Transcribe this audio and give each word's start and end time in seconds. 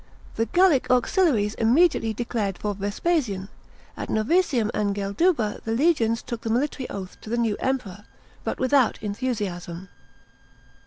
The 0.35 0.47
GaLic 0.47 0.89
auxiliaries 0.89 1.53
immediately 1.53 2.11
declared 2.11 2.57
for 2.57 2.73
Vespasian; 2.73 3.49
at 3.95 4.09
Novaesinm 4.09 4.71
and 4.73 4.95
Geldnba 4.95 5.61
the 5.63 5.73
legions 5.73 6.23
took 6.23 6.41
the 6.41 6.49
military 6.49 6.89
oath 6.89 7.21
to 7.21 7.29
the 7.29 7.37
new 7.37 7.55
Emperor, 7.59 8.05
but 8.43 8.57
without 8.59 8.97
enthusiasm. 9.03 9.89